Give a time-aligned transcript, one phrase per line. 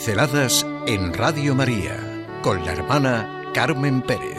[0.00, 4.38] Pinceladas en Radio María con la hermana Carmen Pérez.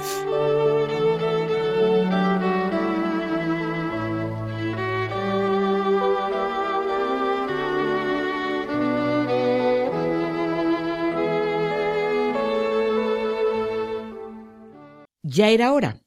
[15.22, 16.02] Ya era hora,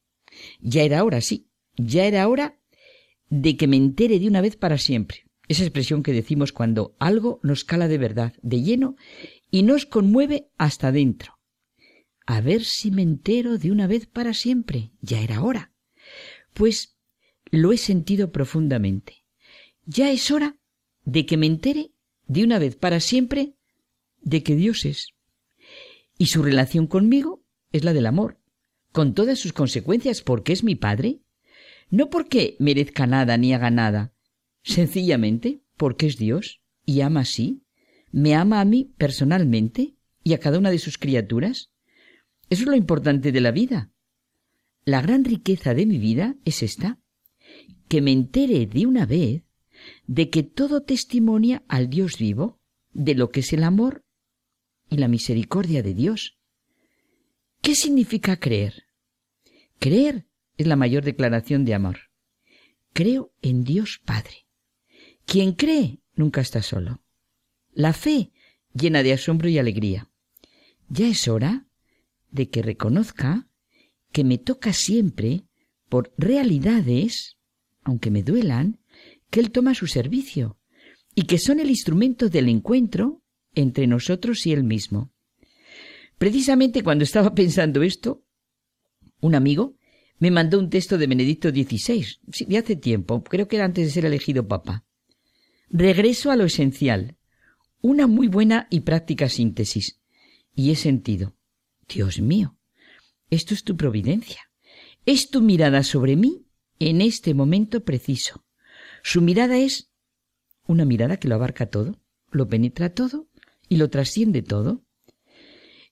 [0.58, 2.58] ya era hora, sí, ya era hora
[3.28, 7.40] de que me entere de una vez para siempre esa expresión que decimos cuando algo
[7.42, 8.96] nos cala de verdad, de lleno,
[9.50, 11.38] y nos conmueve hasta dentro.
[12.26, 14.92] A ver si me entero de una vez para siempre.
[15.00, 15.72] Ya era hora.
[16.54, 16.96] Pues
[17.50, 19.24] lo he sentido profundamente.
[19.84, 20.56] Ya es hora
[21.04, 21.92] de que me entere
[22.26, 23.54] de una vez para siempre
[24.22, 25.08] de que Dios es.
[26.16, 28.40] Y su relación conmigo es la del amor,
[28.92, 31.20] con todas sus consecuencias, porque es mi Padre.
[31.90, 34.13] No porque merezca nada ni haga nada,
[34.64, 37.62] Sencillamente porque es Dios y ama así.
[38.10, 41.70] Me ama a mí personalmente y a cada una de sus criaturas.
[42.48, 43.92] Eso es lo importante de la vida.
[44.84, 46.98] La gran riqueza de mi vida es esta,
[47.88, 49.42] que me entere de una vez
[50.06, 52.60] de que todo testimonia al Dios vivo,
[52.92, 54.04] de lo que es el amor
[54.88, 56.38] y la misericordia de Dios.
[57.60, 58.84] ¿Qué significa creer?
[59.78, 61.98] Creer es la mayor declaración de amor.
[62.92, 64.43] Creo en Dios Padre.
[65.24, 67.02] Quien cree nunca está solo.
[67.72, 68.32] La fe
[68.72, 70.10] llena de asombro y alegría.
[70.88, 71.66] Ya es hora
[72.30, 73.48] de que reconozca
[74.12, 75.44] que me toca siempre
[75.88, 77.36] por realidades,
[77.82, 78.80] aunque me duelan,
[79.30, 80.58] que Él toma a su servicio
[81.14, 83.22] y que son el instrumento del encuentro
[83.54, 85.12] entre nosotros y Él mismo.
[86.18, 88.24] Precisamente cuando estaba pensando esto,
[89.20, 89.76] un amigo
[90.18, 92.06] me mandó un texto de Benedicto XVI,
[92.46, 94.84] de hace tiempo, creo que era antes de ser elegido papa.
[95.76, 97.16] Regreso a lo esencial.
[97.80, 100.00] Una muy buena y práctica síntesis.
[100.54, 101.34] Y he sentido,
[101.88, 102.56] Dios mío,
[103.28, 104.38] esto es tu providencia.
[105.04, 106.46] Es tu mirada sobre mí
[106.78, 108.44] en este momento preciso.
[109.02, 109.90] Su mirada es
[110.64, 113.28] una mirada que lo abarca todo, lo penetra todo
[113.68, 114.84] y lo trasciende todo.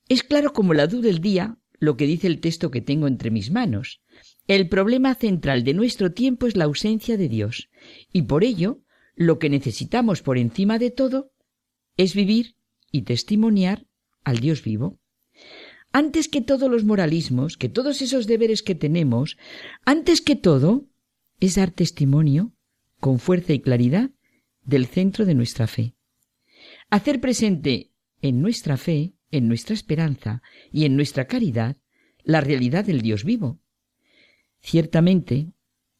[0.09, 3.32] Es claro como la duda del día lo que dice el texto que tengo entre
[3.32, 4.00] mis manos.
[4.47, 7.69] El problema central de nuestro tiempo es la ausencia de Dios,
[8.12, 8.81] y por ello
[9.14, 11.32] lo que necesitamos por encima de todo
[11.96, 12.56] es vivir
[12.90, 13.86] y testimoniar
[14.24, 14.98] al Dios vivo.
[15.92, 19.36] Antes que todos los moralismos, que todos esos deberes que tenemos,
[19.84, 20.86] antes que todo,
[21.40, 22.52] es dar testimonio,
[22.98, 24.10] con fuerza y claridad,
[24.64, 25.94] del centro de nuestra fe.
[26.88, 27.92] Hacer presente
[28.22, 31.76] en nuestra fe, en nuestra esperanza y en nuestra caridad
[32.22, 33.60] la realidad del Dios vivo.
[34.60, 35.52] Ciertamente,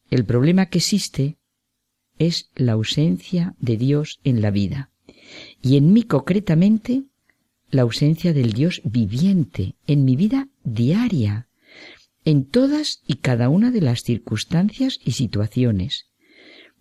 [0.09, 1.37] el problema que existe
[2.27, 4.89] es la ausencia de Dios en la vida.
[5.61, 7.03] Y en mí concretamente,
[7.69, 11.47] la ausencia del Dios viviente en mi vida diaria,
[12.25, 16.07] en todas y cada una de las circunstancias y situaciones.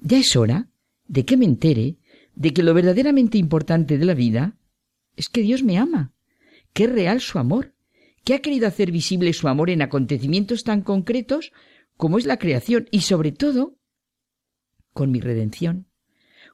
[0.00, 0.68] Ya es hora
[1.08, 1.96] de que me entere
[2.34, 4.56] de que lo verdaderamente importante de la vida
[5.16, 6.12] es que Dios me ama,
[6.72, 7.74] que es real su amor,
[8.24, 11.52] que ha querido hacer visible su amor en acontecimientos tan concretos
[11.96, 13.76] como es la creación y sobre todo
[14.92, 15.88] con mi redención,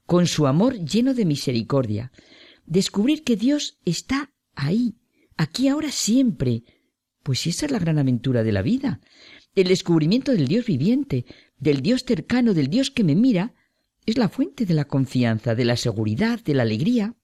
[0.07, 2.13] con su amor lleno de misericordia,
[2.67, 4.97] descubrir que Dios está ahí,
[5.37, 6.65] aquí ahora siempre,
[7.23, 9.01] pues esa es la gran aventura de la vida,
[9.55, 11.25] el descubrimiento del Dios viviente,
[11.59, 13.55] del Dios cercano, del Dios que me mira,
[14.07, 17.17] es la fuente de la confianza, de la seguridad, de la alegría.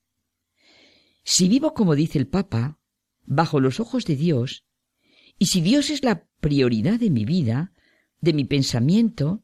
[1.23, 2.79] Si vivo como dice el Papa,
[3.23, 4.67] bajo los ojos de Dios,
[5.39, 7.73] y si Dios es la prioridad de mi vida,
[8.21, 9.44] de mi pensamiento,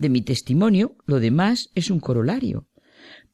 [0.00, 2.66] de mi testimonio, lo demás es un corolario.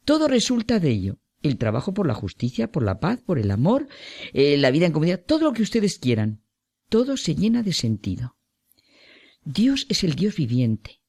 [0.05, 1.19] Todo resulta de ello.
[1.43, 3.89] El trabajo por la justicia, por la paz, por el amor,
[4.33, 6.43] eh, la vida en comunidad, todo lo que ustedes quieran.
[6.89, 8.37] Todo se llena de sentido.
[9.45, 11.03] Dios es el Dios viviente,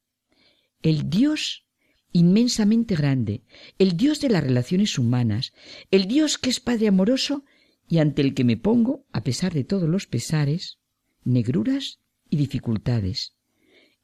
[0.83, 1.65] el Dios
[2.11, 3.43] inmensamente grande,
[3.79, 5.53] el Dios de las relaciones humanas,
[5.89, 7.43] el Dios que es Padre amoroso
[7.87, 10.77] y ante el que me pongo, a pesar de todos los pesares,
[11.23, 11.99] negruras
[12.29, 13.33] y dificultades.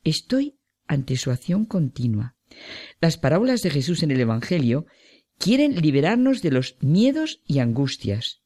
[0.04, 0.57] Estoy
[0.94, 2.36] ante su acción continua.
[3.01, 4.86] Las parábolas de Jesús en el Evangelio
[5.38, 8.42] quieren liberarnos de los miedos y angustias.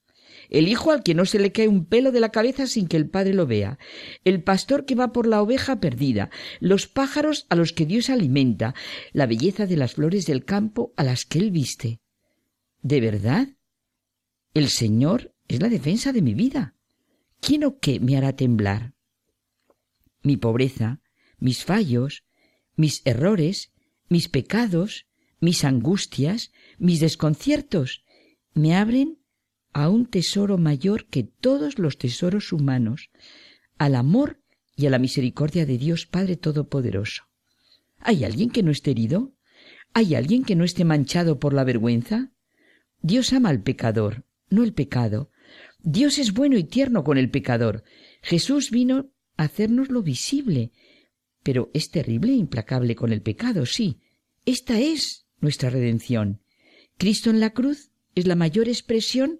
[0.49, 2.95] El hijo al que no se le cae un pelo de la cabeza sin que
[2.95, 3.77] el padre lo vea,
[4.23, 6.29] el pastor que va por la oveja perdida,
[6.59, 8.73] los pájaros a los que Dios alimenta,
[9.11, 11.99] la belleza de las flores del campo a las que él viste.
[12.81, 13.49] ¿De verdad?
[14.53, 16.75] El Señor es la defensa de mi vida.
[17.41, 18.93] ¿Quién o qué me hará temblar?
[20.23, 21.01] Mi pobreza,
[21.39, 22.23] mis fallos,
[22.77, 23.73] mis errores,
[24.07, 25.07] mis pecados,
[25.41, 28.05] mis angustias, mis desconciertos,
[28.53, 29.19] me abren
[29.73, 33.09] a un tesoro mayor que todos los tesoros humanos,
[33.77, 34.41] al amor
[34.75, 37.23] y a la misericordia de Dios Padre Todopoderoso.
[37.99, 39.33] ¿Hay alguien que no esté herido?
[39.93, 42.31] ¿Hay alguien que no esté manchado por la vergüenza?
[43.01, 45.31] Dios ama al pecador, no el pecado.
[45.79, 47.83] Dios es bueno y tierno con el pecador.
[48.21, 50.71] Jesús vino a hacernoslo visible,
[51.47, 54.01] pero es terrible e implacable con el pecado, sí.
[54.45, 56.41] Esta es nuestra redención.
[56.97, 59.39] Cristo en la cruz es la mayor expresión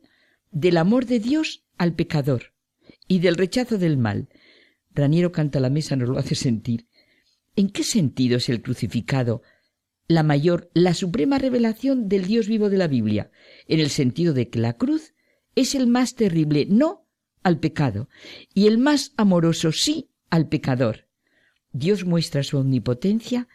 [0.50, 2.54] del amor de Dios al pecador
[3.09, 4.30] y del rechazo del mal.
[4.95, 6.88] Raniero canta la mesa nos lo hace sentir.
[7.57, 9.42] ¿En qué sentido es el crucificado
[10.07, 13.31] la mayor, la suprema revelación del Dios vivo de la Biblia?
[13.68, 15.13] En el sentido de que la cruz
[15.56, 17.06] es el más terrible, no
[17.44, 18.07] al pecado,
[18.53, 21.06] y el más amoroso, sí, al pecador.
[21.77, 23.47] Dios muestra su omnipotencia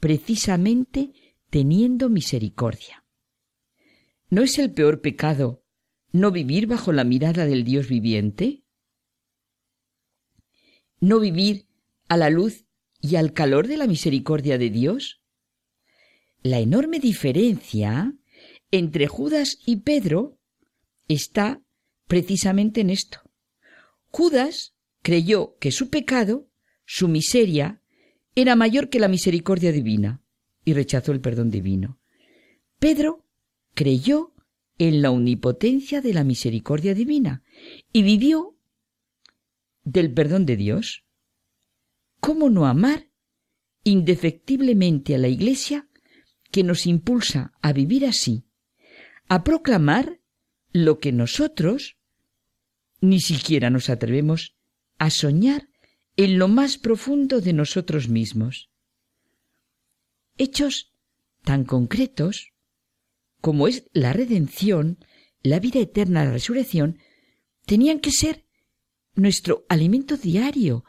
[0.00, 1.12] precisamente
[1.50, 3.04] teniendo misericordia.
[4.30, 5.64] ¿No es el peor pecado
[6.12, 8.64] no vivir bajo la mirada del Dios viviente?
[11.00, 11.66] no vivir
[12.08, 12.66] a la luz
[13.00, 15.22] y al calor de la misericordia de Dios?
[16.42, 18.14] La enorme diferencia
[18.70, 20.38] entre Judas y Pedro
[21.08, 21.62] está
[22.06, 23.20] precisamente en esto.
[24.10, 26.47] Judas creyó que su pecado,
[26.90, 27.82] su miseria,
[28.34, 30.22] era mayor que la misericordia divina
[30.64, 32.00] y rechazó el perdón divino.
[32.78, 33.26] Pedro
[33.74, 34.32] creyó
[34.78, 37.42] en la omnipotencia de la misericordia divina
[37.92, 38.56] y vivió
[39.84, 41.04] del perdón de Dios?
[42.20, 43.10] ¿Cómo no amar
[43.84, 45.90] indefectiblemente a la Iglesia
[46.50, 48.46] que nos impulsa a vivir así,
[49.28, 50.20] a proclamar
[50.72, 51.98] lo que nosotros
[53.02, 54.56] ni siquiera nos atrevemos
[54.96, 55.67] a soñar
[56.18, 58.70] en lo más profundo de nosotros mismos?
[60.36, 60.92] Hechos
[61.44, 62.52] tan concretos
[63.40, 64.98] como es la redención,
[65.42, 66.98] la vida eterna, la resurrección,
[67.66, 68.44] tenían que ser
[69.14, 70.84] nuestro alimento diario,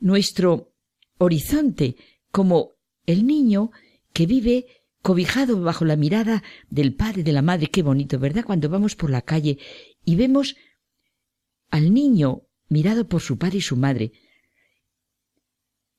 [0.00, 0.72] nuestro
[1.18, 1.96] horizonte,
[2.30, 2.72] como
[3.04, 3.72] el niño
[4.14, 4.66] que vive
[5.02, 7.66] cobijado bajo la mirada del padre, de la madre.
[7.66, 8.44] Qué bonito, ¿verdad?
[8.46, 9.58] Cuando vamos por la calle
[10.02, 10.56] y vemos
[11.68, 14.12] al niño mirado por su padre y su madre,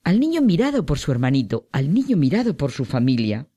[0.04, 3.48] al niño mirado por su hermanito, al niño mirado por su familia.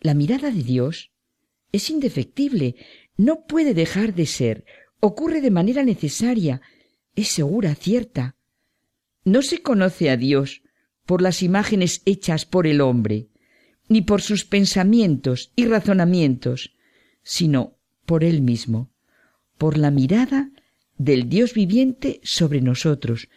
[0.00, 1.10] La mirada de Dios
[1.72, 2.76] es indefectible,
[3.16, 4.64] no puede dejar de ser
[5.04, 6.62] ocurre de manera necesaria,
[7.14, 8.36] es segura, cierta.
[9.24, 10.62] No se conoce a Dios
[11.04, 13.28] por las imágenes hechas por el hombre,
[13.88, 16.74] ni por sus pensamientos y razonamientos,
[17.22, 17.76] sino
[18.06, 18.90] por Él mismo,
[19.58, 20.50] por la mirada
[20.96, 23.28] del Dios viviente sobre nosotros.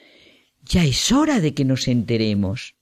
[0.69, 2.75] Ya es hora de que nos enteremos.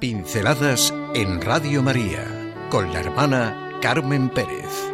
[0.00, 2.26] Pinceladas en Radio María
[2.70, 4.90] con la hermana Carmen Pérez.